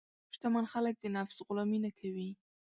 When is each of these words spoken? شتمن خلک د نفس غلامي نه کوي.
شتمن 0.35 0.65
خلک 0.73 0.95
د 0.99 1.05
نفس 1.15 1.37
غلامي 1.47 1.79
نه 1.85 1.91
کوي. 1.99 2.29